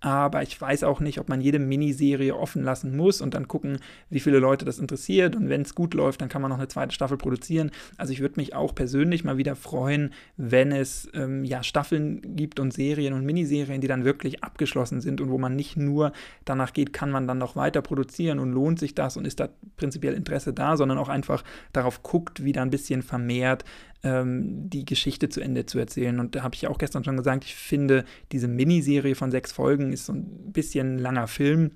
Aber 0.00 0.42
ich 0.42 0.60
weiß 0.60 0.84
auch 0.84 1.00
nicht, 1.00 1.18
ob 1.18 1.28
man 1.28 1.40
jede 1.40 1.58
Miniserie 1.58 2.36
offen 2.36 2.62
lassen 2.62 2.96
muss 2.96 3.20
und 3.20 3.34
dann 3.34 3.48
gucken, 3.48 3.78
wie 4.10 4.20
viele 4.20 4.38
Leute 4.38 4.64
das 4.64 4.78
interessiert. 4.78 5.34
Und 5.34 5.48
wenn 5.48 5.62
es 5.62 5.74
gut 5.74 5.94
läuft, 5.94 6.20
dann 6.20 6.28
kann 6.28 6.42
man 6.42 6.50
noch 6.50 6.58
eine 6.58 6.68
zweite 6.68 6.94
Staffel 6.94 7.16
produzieren. 7.16 7.70
Also 7.96 8.12
ich 8.12 8.20
würde 8.20 8.38
mich 8.38 8.54
auch 8.54 8.74
persönlich 8.74 9.24
mal 9.24 9.38
wieder 9.38 9.56
freuen, 9.56 10.12
wenn 10.36 10.70
es 10.70 11.08
ähm, 11.14 11.44
ja 11.44 11.62
Staffeln 11.62 12.36
gibt 12.36 12.60
und 12.60 12.72
Serien 12.72 13.14
und 13.14 13.24
Miniserien, 13.24 13.80
die 13.80 13.88
dann 13.88 14.04
wirklich 14.04 14.44
abgeschlossen 14.44 15.00
sind 15.00 15.20
und 15.20 15.30
wo 15.30 15.38
man 15.38 15.56
nicht 15.56 15.76
nur 15.76 16.12
danach 16.44 16.72
geht, 16.72 16.92
kann 16.92 17.10
man 17.10 17.26
dann 17.26 17.38
noch 17.38 17.56
weiter 17.56 17.80
produzieren 17.80 18.38
und 18.38 18.52
lohnt 18.52 18.78
sich 18.78 18.94
das 18.94 19.16
und 19.16 19.26
ist 19.26 19.40
da 19.40 19.48
prinzipiell 19.76 20.14
Interesse 20.14 20.52
da, 20.52 20.76
sondern 20.76 20.98
auch 20.98 21.08
einfach 21.08 21.42
darauf 21.72 22.02
guckt, 22.02 22.44
wie 22.44 22.52
da 22.52 22.62
ein 22.62 22.70
bisschen 22.70 23.02
vermehrt 23.02 23.64
ähm, 24.02 24.68
die 24.70 24.84
Geschichte 24.84 25.28
zu 25.28 25.40
Ende 25.40 25.66
zu 25.66 25.78
erzählen. 25.78 26.20
Und 26.20 26.34
da 26.34 26.42
habe 26.42 26.54
ich 26.54 26.66
auch 26.66 26.78
gestern 26.78 27.04
schon 27.04 27.16
gesagt, 27.16 27.44
ich 27.44 27.54
finde, 27.54 28.04
diese 28.32 28.48
Miniserie 28.48 29.14
von 29.14 29.30
sechs 29.30 29.52
Folgen 29.52 29.92
ist 29.92 30.06
so 30.06 30.12
ein 30.12 30.52
bisschen 30.52 30.98
langer 30.98 31.26
Film. 31.26 31.72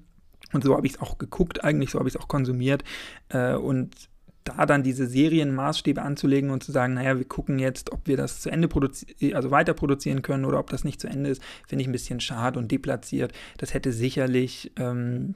Und 0.53 0.65
so 0.65 0.77
habe 0.77 0.87
ich 0.87 0.95
es 0.95 1.01
auch 1.01 1.19
geguckt, 1.19 1.63
eigentlich, 1.65 1.91
so 1.91 1.99
habe 1.99 2.09
ich 2.09 2.15
es 2.15 2.21
auch 2.21 2.29
konsumiert. 2.29 2.83
Äh, 3.29 3.55
und 3.55 4.09
da 4.45 4.67
dann 4.67 4.83
diese 4.83 5.07
Serienmaßstäbe 5.07 6.01
anzulegen 6.01 6.51
und 6.51 6.63
zu 6.63 6.73
sagen, 6.73 6.95
naja, 6.95 7.19
wir 7.19 7.27
gucken 7.27 7.59
jetzt, 7.59 7.93
ob 7.93 8.07
wir 8.07 8.17
das 8.17 8.41
zu 8.41 8.51
Ende 8.51 8.69
produzieren, 8.69 9.35
also 9.35 9.51
weiter 9.51 9.75
produzieren 9.75 10.23
können 10.23 10.45
oder 10.45 10.59
ob 10.59 10.71
das 10.71 10.85
nicht 10.85 11.01
zu 11.01 11.09
Ende 11.09 11.31
ist, 11.31 11.43
finde 11.69 11.83
ich 11.83 11.89
ein 11.89 11.93
bisschen 11.93 12.21
schade 12.21 12.59
und 12.59 12.71
deplatziert. 12.73 13.33
Das 13.59 13.75
hätte 13.75 13.93
sicherlich 13.93 14.73
ähm, 14.77 15.35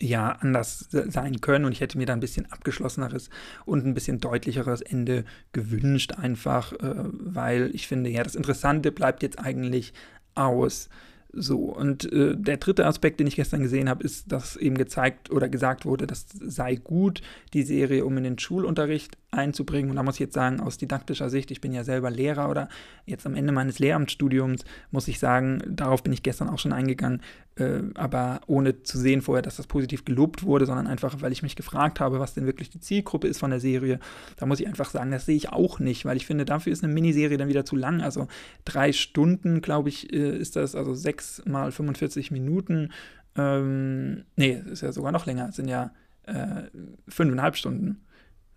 ja 0.00 0.32
anders 0.40 0.88
sein 0.90 1.40
können 1.40 1.64
und 1.64 1.72
ich 1.72 1.80
hätte 1.80 1.98
mir 1.98 2.06
da 2.06 2.12
ein 2.12 2.20
bisschen 2.20 2.50
abgeschlosseneres 2.50 3.30
und 3.64 3.84
ein 3.84 3.94
bisschen 3.94 4.18
deutlicheres 4.18 4.80
Ende 4.80 5.24
gewünscht, 5.52 6.12
einfach 6.12 6.72
äh, 6.72 6.94
weil 7.12 7.70
ich 7.74 7.86
finde, 7.86 8.10
ja, 8.10 8.22
das 8.22 8.34
Interessante 8.34 8.92
bleibt 8.92 9.22
jetzt 9.22 9.38
eigentlich 9.38 9.92
aus. 10.34 10.88
So, 11.32 11.58
und 11.58 12.12
äh, 12.12 12.34
der 12.36 12.56
dritte 12.56 12.86
Aspekt, 12.86 13.20
den 13.20 13.26
ich 13.28 13.36
gestern 13.36 13.62
gesehen 13.62 13.88
habe, 13.88 14.02
ist, 14.02 14.32
dass 14.32 14.56
eben 14.56 14.76
gezeigt 14.76 15.30
oder 15.30 15.48
gesagt 15.48 15.84
wurde, 15.84 16.06
das 16.06 16.26
sei 16.40 16.74
gut, 16.74 17.22
die 17.52 17.62
Serie, 17.62 18.04
um 18.04 18.16
in 18.16 18.24
den 18.24 18.38
Schulunterricht 18.38 19.16
einzubringen. 19.30 19.90
Und 19.90 19.96
da 19.96 20.02
muss 20.02 20.16
ich 20.16 20.20
jetzt 20.20 20.34
sagen, 20.34 20.60
aus 20.60 20.76
didaktischer 20.76 21.30
Sicht, 21.30 21.50
ich 21.50 21.60
bin 21.60 21.72
ja 21.72 21.84
selber 21.84 22.10
Lehrer 22.10 22.48
oder 22.50 22.68
jetzt 23.06 23.26
am 23.26 23.34
Ende 23.34 23.52
meines 23.52 23.78
Lehramtsstudiums, 23.78 24.64
muss 24.90 25.08
ich 25.08 25.18
sagen, 25.18 25.62
darauf 25.68 26.02
bin 26.02 26.12
ich 26.12 26.22
gestern 26.22 26.48
auch 26.48 26.58
schon 26.58 26.72
eingegangen, 26.72 27.22
äh, 27.56 27.80
aber 27.94 28.40
ohne 28.46 28.82
zu 28.82 28.98
sehen 28.98 29.22
vorher, 29.22 29.42
dass 29.42 29.56
das 29.56 29.68
positiv 29.68 30.04
gelobt 30.04 30.42
wurde, 30.42 30.66
sondern 30.66 30.88
einfach, 30.88 31.20
weil 31.22 31.32
ich 31.32 31.42
mich 31.42 31.54
gefragt 31.54 32.00
habe, 32.00 32.18
was 32.18 32.34
denn 32.34 32.46
wirklich 32.46 32.70
die 32.70 32.80
Zielgruppe 32.80 33.28
ist 33.28 33.38
von 33.38 33.50
der 33.50 33.60
Serie. 33.60 34.00
Da 34.36 34.46
muss 34.46 34.60
ich 34.60 34.66
einfach 34.66 34.90
sagen, 34.90 35.12
das 35.12 35.26
sehe 35.26 35.36
ich 35.36 35.50
auch 35.50 35.78
nicht, 35.78 36.04
weil 36.04 36.16
ich 36.16 36.26
finde, 36.26 36.44
dafür 36.44 36.72
ist 36.72 36.82
eine 36.82 36.92
Miniserie 36.92 37.38
dann 37.38 37.48
wieder 37.48 37.64
zu 37.64 37.76
lang. 37.76 38.00
Also 38.00 38.26
drei 38.64 38.92
Stunden, 38.92 39.60
glaube 39.60 39.90
ich, 39.90 40.12
äh, 40.12 40.36
ist 40.36 40.56
das, 40.56 40.74
also 40.74 40.94
sechs 40.94 41.42
mal 41.46 41.70
45 41.70 42.32
Minuten. 42.32 42.90
Ähm, 43.36 44.24
nee, 44.34 44.60
ist 44.70 44.82
ja 44.82 44.90
sogar 44.90 45.12
noch 45.12 45.26
länger, 45.26 45.50
es 45.50 45.56
sind 45.56 45.68
ja 45.68 45.92
äh, 46.24 46.64
fünfeinhalb 47.08 47.56
Stunden 47.56 48.00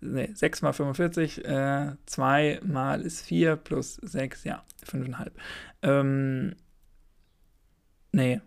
nee, 0.04 0.30
6 0.34 0.62
mal 0.62 0.72
45, 0.72 1.44
äh, 1.44 1.92
2 2.06 2.60
mal 2.64 3.00
ist 3.00 3.22
4 3.22 3.56
plus 3.56 3.96
6, 3.96 4.44
ja, 4.44 4.62
5,5. 4.86 5.30
Ähm, 5.82 6.54
nee, 8.12 8.40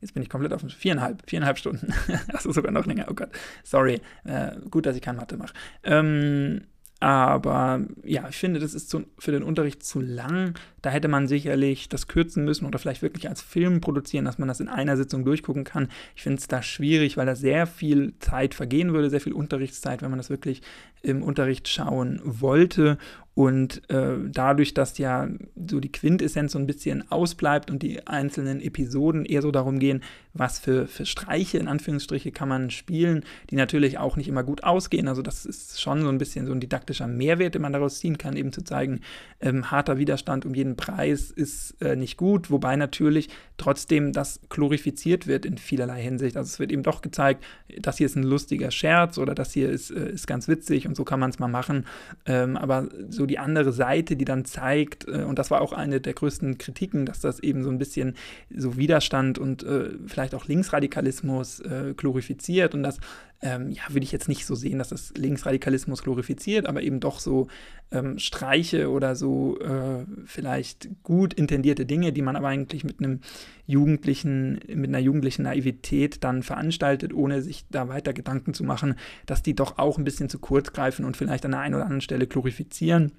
jetzt 0.00 0.14
bin 0.14 0.22
ich 0.22 0.28
komplett 0.28 0.52
auf 0.52 0.62
4,5, 0.62 1.24
4,5 1.26 1.56
Stunden. 1.56 1.94
also 2.32 2.52
sogar 2.52 2.72
noch 2.72 2.86
länger, 2.86 3.06
oh 3.10 3.14
Gott, 3.14 3.30
sorry, 3.64 4.00
äh, 4.24 4.56
gut, 4.70 4.86
dass 4.86 4.96
ich 4.96 5.02
keine 5.02 5.18
Mathe 5.18 5.36
mache. 5.36 5.54
Ähm, 5.84 6.66
aber 7.00 7.82
ja, 8.02 8.28
ich 8.28 8.36
finde, 8.36 8.58
das 8.58 8.74
ist 8.74 8.90
zu, 8.90 9.04
für 9.18 9.30
den 9.30 9.44
Unterricht 9.44 9.84
zu 9.84 10.00
lang. 10.00 10.54
Da 10.82 10.90
hätte 10.90 11.06
man 11.06 11.28
sicherlich 11.28 11.88
das 11.88 12.08
kürzen 12.08 12.44
müssen 12.44 12.66
oder 12.66 12.80
vielleicht 12.80 13.02
wirklich 13.02 13.28
als 13.28 13.40
Film 13.40 13.80
produzieren, 13.80 14.24
dass 14.24 14.38
man 14.38 14.48
das 14.48 14.58
in 14.58 14.68
einer 14.68 14.96
Sitzung 14.96 15.24
durchgucken 15.24 15.62
kann. 15.62 15.88
Ich 16.16 16.22
finde 16.22 16.38
es 16.38 16.48
da 16.48 16.60
schwierig, 16.60 17.16
weil 17.16 17.26
da 17.26 17.36
sehr 17.36 17.68
viel 17.68 18.14
Zeit 18.18 18.54
vergehen 18.54 18.92
würde, 18.92 19.10
sehr 19.10 19.20
viel 19.20 19.32
Unterrichtszeit, 19.32 20.02
wenn 20.02 20.10
man 20.10 20.18
das 20.18 20.30
wirklich 20.30 20.62
im 21.02 21.22
Unterricht 21.22 21.68
schauen 21.68 22.20
wollte. 22.24 22.98
Und 23.38 23.88
äh, 23.88 24.16
dadurch, 24.32 24.74
dass 24.74 24.98
ja 24.98 25.28
so 25.54 25.78
die 25.78 25.92
Quintessenz 25.92 26.50
so 26.50 26.58
ein 26.58 26.66
bisschen 26.66 27.08
ausbleibt 27.08 27.70
und 27.70 27.84
die 27.84 28.04
einzelnen 28.04 28.60
Episoden 28.60 29.24
eher 29.24 29.42
so 29.42 29.52
darum 29.52 29.78
gehen, 29.78 30.02
was 30.32 30.58
für, 30.58 30.88
für 30.88 31.06
Streiche 31.06 31.58
in 31.58 31.68
Anführungsstriche 31.68 32.32
kann 32.32 32.48
man 32.48 32.70
spielen, 32.70 33.24
die 33.50 33.54
natürlich 33.54 33.98
auch 33.98 34.16
nicht 34.16 34.26
immer 34.26 34.42
gut 34.42 34.64
ausgehen. 34.64 35.06
Also 35.06 35.22
das 35.22 35.46
ist 35.46 35.80
schon 35.80 36.02
so 36.02 36.08
ein 36.08 36.18
bisschen 36.18 36.46
so 36.46 36.52
ein 36.52 36.58
didaktischer 36.58 37.06
Mehrwert, 37.06 37.54
den 37.54 37.62
man 37.62 37.72
daraus 37.72 38.00
ziehen 38.00 38.18
kann, 38.18 38.36
eben 38.36 38.52
zu 38.52 38.62
zeigen, 38.64 39.02
ähm, 39.40 39.70
harter 39.70 39.98
Widerstand 39.98 40.44
um 40.44 40.54
jeden 40.54 40.74
Preis 40.74 41.30
ist 41.30 41.80
äh, 41.80 41.94
nicht 41.94 42.16
gut, 42.16 42.50
wobei 42.50 42.74
natürlich 42.74 43.28
trotzdem 43.56 44.12
das 44.12 44.40
glorifiziert 44.48 45.28
wird 45.28 45.46
in 45.46 45.58
vielerlei 45.58 46.02
Hinsicht. 46.02 46.36
Also 46.36 46.48
es 46.48 46.58
wird 46.58 46.72
eben 46.72 46.82
doch 46.82 47.02
gezeigt, 47.02 47.44
das 47.78 47.98
hier 47.98 48.06
ist 48.06 48.16
ein 48.16 48.24
lustiger 48.24 48.72
Scherz 48.72 49.16
oder 49.16 49.36
das 49.36 49.52
hier 49.52 49.70
ist, 49.70 49.92
äh, 49.92 50.10
ist 50.10 50.26
ganz 50.26 50.48
witzig 50.48 50.88
und 50.88 50.96
so 50.96 51.04
kann 51.04 51.20
man 51.20 51.30
es 51.30 51.38
mal 51.38 51.46
machen. 51.46 51.86
Ähm, 52.26 52.56
aber 52.56 52.88
so 53.08 53.27
die 53.28 53.38
andere 53.38 53.72
Seite, 53.72 54.16
die 54.16 54.24
dann 54.24 54.44
zeigt, 54.44 55.06
äh, 55.06 55.22
und 55.22 55.38
das 55.38 55.50
war 55.50 55.60
auch 55.60 55.72
eine 55.72 56.00
der 56.00 56.14
größten 56.14 56.58
Kritiken, 56.58 57.06
dass 57.06 57.20
das 57.20 57.40
eben 57.40 57.62
so 57.62 57.70
ein 57.70 57.78
bisschen 57.78 58.14
so 58.54 58.76
Widerstand 58.76 59.38
und 59.38 59.62
äh, 59.62 59.90
vielleicht 60.06 60.34
auch 60.34 60.46
Linksradikalismus 60.46 61.60
äh, 61.60 61.94
glorifiziert 61.96 62.74
und 62.74 62.82
das 62.82 62.98
ähm, 63.40 63.70
ja, 63.70 63.82
würde 63.88 64.04
ich 64.04 64.12
jetzt 64.12 64.28
nicht 64.28 64.46
so 64.46 64.54
sehen, 64.54 64.78
dass 64.78 64.88
das 64.88 65.12
Linksradikalismus 65.16 66.02
glorifiziert, 66.02 66.66
aber 66.66 66.82
eben 66.82 66.98
doch 66.98 67.20
so 67.20 67.46
ähm, 67.92 68.18
Streiche 68.18 68.90
oder 68.90 69.14
so 69.14 69.58
äh, 69.60 70.04
vielleicht 70.24 70.88
gut 71.04 71.34
intendierte 71.34 71.86
Dinge, 71.86 72.12
die 72.12 72.22
man 72.22 72.34
aber 72.34 72.48
eigentlich 72.48 72.82
mit 72.82 72.98
einem 72.98 73.20
jugendlichen, 73.66 74.60
mit 74.74 74.88
einer 74.88 74.98
jugendlichen 74.98 75.42
Naivität 75.42 76.24
dann 76.24 76.42
veranstaltet, 76.42 77.14
ohne 77.14 77.40
sich 77.42 77.64
da 77.70 77.88
weiter 77.88 78.12
Gedanken 78.12 78.54
zu 78.54 78.64
machen, 78.64 78.96
dass 79.26 79.42
die 79.42 79.54
doch 79.54 79.78
auch 79.78 79.98
ein 79.98 80.04
bisschen 80.04 80.28
zu 80.28 80.40
kurz 80.40 80.72
greifen 80.72 81.04
und 81.04 81.16
vielleicht 81.16 81.44
an 81.44 81.52
der 81.52 81.60
einen 81.60 81.74
oder 81.74 81.84
anderen 81.84 82.00
Stelle 82.00 82.26
glorifizieren. 82.26 83.12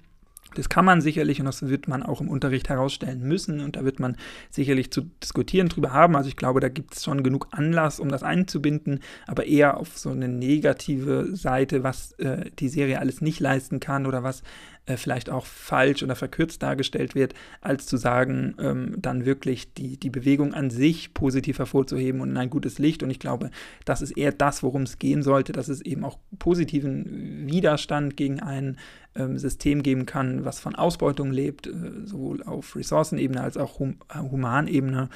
Das 0.54 0.68
kann 0.68 0.84
man 0.84 1.00
sicherlich 1.00 1.40
und 1.40 1.46
das 1.46 1.68
wird 1.68 1.88
man 1.88 2.02
auch 2.02 2.20
im 2.20 2.28
Unterricht 2.28 2.68
herausstellen 2.68 3.22
müssen 3.22 3.60
und 3.60 3.76
da 3.76 3.84
wird 3.84 4.00
man 4.00 4.16
sicherlich 4.50 4.90
zu 4.90 5.02
diskutieren 5.22 5.68
drüber 5.68 5.92
haben. 5.92 6.16
Also 6.16 6.28
ich 6.28 6.36
glaube, 6.36 6.60
da 6.60 6.68
gibt 6.68 6.94
es 6.94 7.04
schon 7.04 7.22
genug 7.22 7.48
Anlass, 7.50 8.00
um 8.00 8.08
das 8.08 8.22
einzubinden, 8.22 9.00
aber 9.26 9.46
eher 9.46 9.76
auf 9.76 9.98
so 9.98 10.10
eine 10.10 10.28
negative 10.28 11.34
Seite, 11.36 11.82
was 11.82 12.12
äh, 12.12 12.50
die 12.58 12.68
Serie 12.68 13.00
alles 13.00 13.20
nicht 13.20 13.40
leisten 13.40 13.80
kann 13.80 14.06
oder 14.06 14.22
was 14.22 14.42
äh, 14.90 14.96
vielleicht 14.96 15.30
auch 15.30 15.46
falsch 15.46 16.02
oder 16.02 16.16
verkürzt 16.16 16.62
dargestellt 16.62 17.14
wird, 17.14 17.34
als 17.60 17.86
zu 17.86 17.96
sagen, 17.96 18.54
ähm, 18.58 18.96
dann 18.98 19.24
wirklich 19.24 19.72
die, 19.74 19.98
die 19.98 20.10
Bewegung 20.10 20.52
an 20.52 20.70
sich 20.70 21.14
positiv 21.14 21.58
hervorzuheben 21.58 22.20
und 22.20 22.30
in 22.30 22.36
ein 22.36 22.50
gutes 22.50 22.78
Licht. 22.78 23.02
Und 23.02 23.10
ich 23.10 23.20
glaube, 23.20 23.50
das 23.84 24.02
ist 24.02 24.12
eher 24.12 24.32
das, 24.32 24.62
worum 24.62 24.82
es 24.82 24.98
gehen 24.98 25.22
sollte, 25.22 25.52
dass 25.52 25.68
es 25.68 25.80
eben 25.80 26.04
auch 26.04 26.18
positiven 26.38 27.46
Widerstand 27.46 28.16
gegen 28.16 28.40
ein 28.40 28.78
ähm, 29.14 29.38
System 29.38 29.82
geben 29.82 30.06
kann, 30.06 30.44
was 30.44 30.60
von 30.60 30.74
Ausbeutung 30.74 31.30
lebt, 31.30 31.66
äh, 31.66 31.72
sowohl 32.04 32.42
auf 32.42 32.74
Ressourcenebene 32.74 33.40
als 33.40 33.56
auch 33.56 33.78
hum 33.78 33.98
äh, 34.12 34.18
Humanebene. 34.18 35.08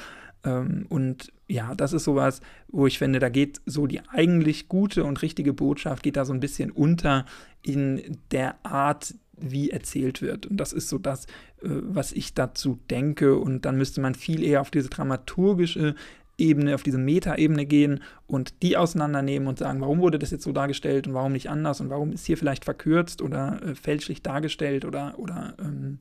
Ähm, 0.44 0.86
und 0.88 1.32
ja, 1.48 1.74
das 1.74 1.92
ist 1.92 2.04
sowas, 2.04 2.40
wo 2.68 2.86
ich 2.86 2.98
finde, 2.98 3.18
da 3.18 3.28
geht 3.28 3.60
so 3.66 3.86
die 3.86 4.00
eigentlich 4.08 4.68
gute 4.68 5.04
und 5.04 5.20
richtige 5.22 5.52
Botschaft, 5.52 6.02
geht 6.02 6.16
da 6.16 6.24
so 6.24 6.32
ein 6.32 6.40
bisschen 6.40 6.70
unter 6.70 7.24
in 7.62 8.18
der 8.30 8.56
Art, 8.64 9.14
wie 9.38 9.70
erzählt 9.70 10.22
wird. 10.22 10.46
Und 10.46 10.56
das 10.58 10.72
ist 10.72 10.88
so 10.88 10.98
das, 10.98 11.26
äh, 11.62 11.68
was 11.68 12.12
ich 12.12 12.34
dazu 12.34 12.78
denke. 12.90 13.36
Und 13.36 13.64
dann 13.64 13.76
müsste 13.76 14.00
man 14.00 14.14
viel 14.14 14.42
eher 14.42 14.60
auf 14.60 14.70
diese 14.70 14.88
dramaturgische 14.88 15.94
Ebene, 16.36 16.74
auf 16.74 16.82
diese 16.82 16.98
Metaebene 16.98 17.64
gehen 17.64 18.00
und 18.26 18.62
die 18.62 18.76
auseinandernehmen 18.76 19.46
und 19.46 19.58
sagen, 19.58 19.80
warum 19.80 20.00
wurde 20.00 20.18
das 20.18 20.32
jetzt 20.32 20.42
so 20.42 20.52
dargestellt 20.52 21.06
und 21.06 21.14
warum 21.14 21.32
nicht 21.32 21.48
anders 21.48 21.80
und 21.80 21.90
warum 21.90 22.12
ist 22.12 22.26
hier 22.26 22.36
vielleicht 22.36 22.64
verkürzt 22.64 23.22
oder 23.22 23.62
äh, 23.62 23.74
fälschlich 23.74 24.22
dargestellt 24.22 24.84
oder, 24.84 25.14
oder 25.18 25.54
ähm, 25.60 26.00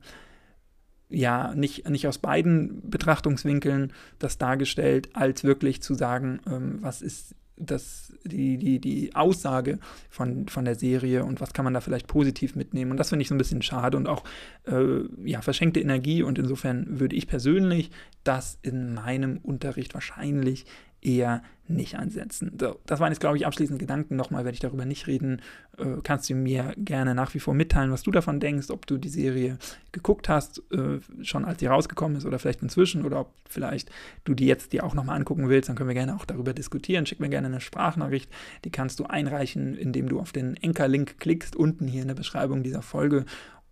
ja, 1.08 1.54
nicht, 1.54 1.88
nicht 1.88 2.08
aus 2.08 2.18
beiden 2.18 2.90
Betrachtungswinkeln 2.90 3.92
das 4.18 4.36
dargestellt, 4.38 5.10
als 5.14 5.44
wirklich 5.44 5.82
zu 5.82 5.94
sagen, 5.94 6.40
ähm, 6.46 6.78
was 6.80 7.00
ist 7.00 7.36
das, 7.56 8.12
die, 8.24 8.58
die, 8.58 8.80
die 8.80 9.14
Aussage 9.14 9.78
von, 10.10 10.48
von 10.48 10.64
der 10.64 10.74
Serie 10.74 11.24
und 11.24 11.40
was 11.40 11.52
kann 11.52 11.64
man 11.64 11.74
da 11.74 11.80
vielleicht 11.80 12.06
positiv 12.06 12.56
mitnehmen. 12.56 12.90
Und 12.90 12.96
das 12.96 13.10
finde 13.10 13.22
ich 13.22 13.28
so 13.28 13.34
ein 13.34 13.38
bisschen 13.38 13.62
schade 13.62 13.96
und 13.96 14.08
auch 14.08 14.24
äh, 14.66 15.00
ja, 15.24 15.40
verschenkte 15.40 15.80
Energie. 15.80 16.22
Und 16.22 16.38
insofern 16.38 16.98
würde 16.98 17.16
ich 17.16 17.26
persönlich 17.26 17.90
das 18.24 18.58
in 18.62 18.94
meinem 18.94 19.38
Unterricht 19.38 19.94
wahrscheinlich 19.94 20.66
eher 21.04 21.42
nicht 21.66 21.96
einsetzen. 21.96 22.52
So, 22.60 22.78
das 22.84 23.00
waren 23.00 23.10
jetzt, 23.10 23.20
glaube 23.20 23.38
ich, 23.38 23.46
abschließende 23.46 23.80
Gedanken. 23.80 24.16
Nochmal 24.16 24.44
werde 24.44 24.54
ich 24.54 24.60
darüber 24.60 24.84
nicht 24.84 25.06
reden. 25.06 25.40
Äh, 25.78 26.00
kannst 26.02 26.28
du 26.28 26.34
mir 26.34 26.74
gerne 26.76 27.14
nach 27.14 27.32
wie 27.32 27.40
vor 27.40 27.54
mitteilen, 27.54 27.90
was 27.90 28.02
du 28.02 28.10
davon 28.10 28.38
denkst, 28.38 28.68
ob 28.68 28.86
du 28.86 28.98
die 28.98 29.08
Serie 29.08 29.58
geguckt 29.92 30.28
hast, 30.28 30.62
äh, 30.72 31.00
schon 31.22 31.44
als 31.46 31.60
sie 31.60 31.66
rausgekommen 31.66 32.18
ist 32.18 32.26
oder 32.26 32.38
vielleicht 32.38 32.62
inzwischen 32.62 33.04
oder 33.04 33.20
ob 33.20 33.32
vielleicht 33.48 33.90
du 34.24 34.34
die 34.34 34.46
jetzt 34.46 34.74
dir 34.74 34.84
auch 34.84 34.94
nochmal 34.94 35.16
angucken 35.16 35.48
willst, 35.48 35.68
dann 35.70 35.76
können 35.76 35.88
wir 35.88 35.94
gerne 35.94 36.14
auch 36.16 36.26
darüber 36.26 36.52
diskutieren. 36.52 37.06
Schick 37.06 37.20
mir 37.20 37.30
gerne 37.30 37.46
eine 37.46 37.60
Sprachnachricht, 37.60 38.30
die 38.64 38.70
kannst 38.70 39.00
du 39.00 39.04
einreichen, 39.04 39.74
indem 39.74 40.08
du 40.08 40.20
auf 40.20 40.32
den 40.32 40.56
Enker-Link 40.56 41.18
klickst, 41.18 41.56
unten 41.56 41.86
hier 41.86 42.02
in 42.02 42.08
der 42.08 42.14
Beschreibung 42.14 42.62
dieser 42.62 42.82
Folge 42.82 43.24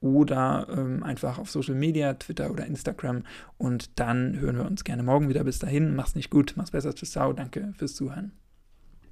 oder 0.02 0.66
ähm, 0.70 1.02
einfach 1.02 1.38
auf 1.38 1.50
Social 1.50 1.74
Media, 1.74 2.14
Twitter 2.14 2.50
oder 2.50 2.66
Instagram. 2.66 3.22
Und 3.56 3.98
dann 3.98 4.38
hören 4.38 4.56
wir 4.56 4.66
uns 4.66 4.84
gerne 4.84 5.02
morgen 5.02 5.28
wieder. 5.28 5.44
Bis 5.44 5.58
dahin, 5.58 5.94
mach's 5.94 6.14
nicht 6.14 6.30
gut, 6.30 6.54
mach's 6.56 6.72
besser, 6.72 6.94
tschüss, 6.94 7.12
ciao, 7.12 7.32
danke 7.32 7.72
fürs 7.76 7.94
Zuhören. 7.94 8.41